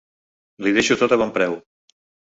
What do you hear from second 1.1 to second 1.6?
a bon preu.